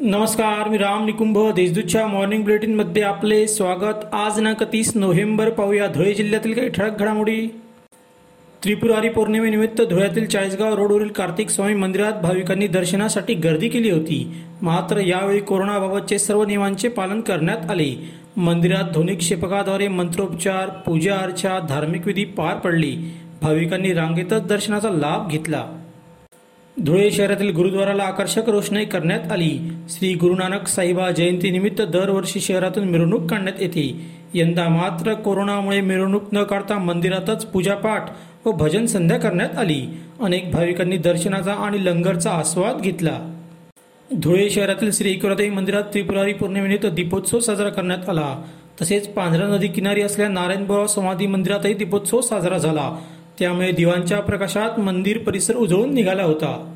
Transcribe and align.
नमस्कार 0.00 0.68
मी 0.68 0.78
राम 0.78 1.04
निकुंभ 1.04 1.38
देशदूतच्या 1.52 2.06
मॉर्निंग 2.06 2.42
बुलेटिनमध्ये 2.42 3.02
आपले 3.02 3.46
स्वागत. 3.46 4.04
आज 4.12 4.34
दिनांक 4.34 4.62
तीस 4.62 4.96
नोव्हेंबर 4.96 5.50
पाहूया 5.50 5.86
धुळे 5.86 6.14
जिल्ह्यातील 6.14 6.52
काही 6.52 6.68
ठळक 6.68 6.98
घडामोडी. 6.98 7.46
त्रिपुरारी 8.64 9.08
पौर्णिमेनिमित्त 9.08 9.82
धुळ्यातील 9.82 10.26
चाळीसगाव 10.26 10.74
रोडवरील 10.74 11.08
कार्तिक 11.08 11.50
स्वामी 11.50 11.74
मंदिरात 11.74 12.12
भाविकांनी 12.12 12.66
दर्शनासाठी 12.66 13.34
गर्दी 13.34 13.68
केली 13.68 13.90
होती. 13.90 14.34
मात्र 14.62 14.98
यावेळी 14.98 15.40
कोरोनाबाबतचे 15.40 16.18
सर्व 16.18 16.44
नियमांचे 16.44 16.88
पालन 16.88 17.20
करण्यात 17.20 17.70
आले. 17.70 18.10
मंदिरात 18.36 18.92
ध्वनिक्षेपकाद्वारे 18.92 19.88
मंत्रोपचार 19.88 20.68
पूजा 20.68 21.16
अर्चा 21.16 21.58
धार्मिक 21.68 22.06
विधी 22.06 22.24
पार 22.24 22.54
पडली. 22.54 22.96
भाविकांनी 23.42 23.92
रांगेतच 23.92 24.46
दर्शनाचा 24.46 24.90
लाभ 24.90 25.30
घेतला. 25.30 25.64
धुळे 26.84 27.10
शहरातील 27.10 27.54
गुरुद्वाराला 27.54 28.02
आकर्षक 28.02 28.48
रोषणाई 28.48 28.84
करण्यात 28.84 29.32
आली. 29.32 29.58
श्री 29.88 30.14
गुरुनानक 30.14 30.66
साहिबा 30.66 31.10
जयंतीनिमित्त 31.10 31.82
दरवर्षी 31.82 32.40
शहरातून 32.40 32.84
मिरवणूक 32.84 33.30
काढण्यात 33.30 33.62
येते. 33.62 34.06
यंदा 34.34 34.68
मात्र 34.68 35.14
कोरोनामुळे 35.14 35.80
मिरवणूक 35.80 36.22
न 36.32 36.42
काढता 36.42 36.78
मंदिरातच 36.78 37.46
पूजापाठ 37.46 38.10
व 38.44 38.52
भजन 38.52 38.86
संध्या 38.86 39.18
करण्यात 39.18 39.58
आली. 39.58 39.86
अनेक 40.20 40.50
भाविकांनी 40.50 40.96
दर्शनाचा 40.96 41.52
आणि 41.52 41.84
लंगरचा 41.84 42.30
आस्वाद 42.30 42.80
घेतला. 42.80 43.32
धुळे 44.14 44.50
शहरातील 44.50 44.90
श्री 44.92 45.10
एकरादेवी 45.10 45.50
मंदिरात 45.50 45.82
त्रिपुरारी 45.82 46.32
पौर्णिमेनिमित्त 46.32 46.86
दीपोत्सव 46.86 47.38
साजरा 47.38 47.68
करण्यात 47.68 48.08
आला. 48.08 48.42
तसेच 48.82 49.08
पांढरा 49.08 49.46
नदी 49.46 49.68
किनारी 49.68 50.02
असलेल्या 50.02 50.32
नारायणबाबा 50.32 50.86
समाधी 50.86 51.26
मंदिरातही 51.26 51.74
दीपोत्सव 51.74 52.20
साजरा 52.20 52.58
झाला. 52.58 52.96
त्यामुळे 53.38 53.72
दिवांच्या 53.72 54.20
प्रकाशात 54.20 54.80
मंदिर 54.80 55.18
परिसर 55.18 55.56
उजळून 55.56 55.94
निघाला 55.94 56.22
होता. 56.22 56.72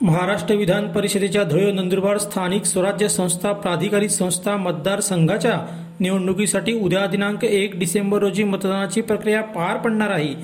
महाराष्ट्र 0.00 0.54
विधान 0.54 0.92
परिषदेच्या 0.92 1.42
धुळे 1.42 1.72
नंदुरबार 1.72 2.18
स्थानिक 2.18 2.64
स्वराज्य 2.64 3.08
संस्था 3.08 3.52
प्राधिकारी 3.52 4.08
संस्था 4.08 4.56
मतदारसंघाच्या 4.56 5.82
निवडणुकीसाठी 6.00 6.72
उद्या 6.72 7.06
दिनांक 7.06 7.44
एक 7.44 7.72
डिसेंबर 7.74 8.18
रोजी 8.18 8.44
मतदानाची 8.44 9.00
प्रक्रिया 9.00 9.42
पार 9.42 9.76
पडणार 9.76 10.10
आहे. 10.10 10.34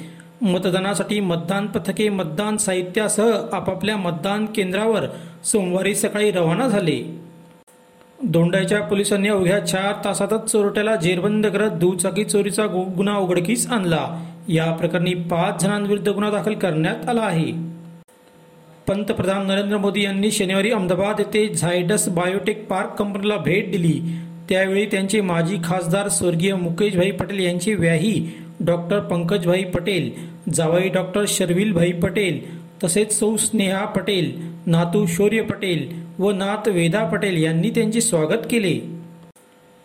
मतदानासाठी 0.42 1.20
मतदान 1.20 1.67
पथके 1.67 2.08
मतदान 2.08 2.56
साहित्यासह 2.56 3.31
आपापल्या 3.53 3.97
मतदान 3.97 4.47
केंद्रावर 4.47 5.01
सोमवारी 5.45 5.95
सकाळी 5.95 6.31
रवाना 6.31 6.69
झाले. 6.69 7.20
दोंडाच्या 8.23 8.81
पोलिसांनी 8.81 9.29
अवघ्या 9.29 9.58
चार 9.58 10.05
तासातच 10.05 10.51
चोरट्याला 10.53 10.97
जेरबंद 10.97 11.47
करत 11.47 11.70
दुचाकी 11.70 12.25
चोरीचा 12.25 12.67
गु- 12.67 12.95
गुन्हा 12.97 13.19
उघडकीस 13.19 13.70
आणला. 13.70 14.25
या 14.48 14.73
प्रकरणी 14.73 15.15
पाच 15.15 15.62
जणांविरुद्ध 15.62 16.09
गुन्हा 16.09 16.31
दाखल 16.31 16.55
करण्यात 16.55 17.09
आला 17.09 17.21
आहे. 17.21 17.53
पंतप्रधान 18.89 19.47
नरेंद्र 19.47 19.77
मोदी 19.77 20.03
यांनी 20.03 20.31
शनिवारी 20.31 20.71
अहमदाबाद 20.71 21.21
येथे 21.21 21.55
झायडस 21.55 22.09
बायोटेक 22.09 22.67
पार्क 22.67 22.91
कंपनीला 22.91 23.37
भेट 23.37 23.70
दिली. 23.73 24.01
त्यावेळी 24.48 24.87
त्यांचे 24.87 25.20
माजी 25.20 25.57
खासदार 25.65 26.09
स्वर्गीय 26.09 26.55
मुकेशभाई 26.55 27.11
पटेल 27.11 27.39
यांची 27.39 27.75
व्याही 27.75 28.31
डॉक्टर 28.61 29.01
पंकजभाई 29.01 29.65
पटेल 29.65 30.11
जावाई 30.55 30.89
डॉक्टर 30.89 31.25
शर्विलभाई 31.29 31.93
पटेल 31.93 32.41
तसेच 32.85 33.19
सौ 33.19 33.37
स्नेहा 33.37 33.85
पटेल 33.85 34.33
नातू 34.67 35.07
शौर्य 35.07 35.43
पटेल 35.43 35.93
व 36.19 36.31
नात 36.31 36.69
वेदा 36.69 37.05
पटेल 37.05 37.43
यांनी 37.43 37.70
त्यांचे 37.70 38.01
स्वागत 38.01 38.47
केले. 38.51 39.02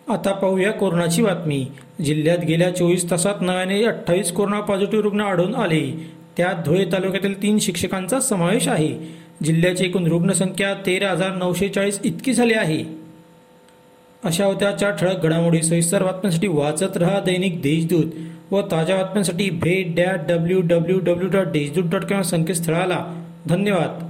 आता 0.08 0.32
पाहूया 0.32 0.72
कोरोनाची 0.72 1.22
बातमी. 1.22 1.66
जिल्ह्यात 2.04 2.38
गेल्या 2.38 2.76
चोवीस 2.76 3.10
तासात 3.10 3.34
नव्याने 3.40 3.84
अठ्ठावीस 3.84 4.32
कोरोना 4.32 4.60
पॉझिटिव्ह 4.60 5.04
रुग्ण 5.04 5.20
आढळून 5.20 5.54
आले. 5.54 6.10
त्यात 6.36 6.54
धुळे 6.64 6.84
तालुक्यातील 6.84 7.42
तीन 7.42 7.58
शिक्षकांचा 7.58 8.20
समावेश 8.20 8.68
आहे. 8.68 8.98
जिल्ह्याची 9.44 9.84
एकूण 9.84 10.06
रुग्णसंख्या 10.06 10.74
तेरा 10.74 11.10
हजार 11.10 11.32
नऊशे 11.32 11.68
चाळीस 11.68 12.00
इतकी 12.04 12.32
झाली 12.32 12.54
आहे. 12.54 12.84
अशा 14.24 14.44
होत्या 14.44 14.70
चार 14.70 14.90
ठळक 14.90 15.22
घडामोडी. 15.22 15.62
सविस्तर 15.62 16.02
बातम्यांसाठी 16.02 16.48
वाचत 16.48 16.96
रहा 16.96 17.20
दैनिक 17.20 17.62
देशदूत 17.62 18.04
व 18.50 18.60
ताज्या 18.60 18.96
बातम्यांसाठी 18.96 19.50
भेट 19.50 19.94
that 19.94 20.20
W 20.28 20.60
W 20.60 20.98
W 20.98 21.28
dot 21.30 21.46
Deshdoot 21.46 21.84
dot 21.84 22.04
com 22.04 22.22
संकेतस्थळाला. 22.22 23.24
धन्यवाद. 23.46 24.07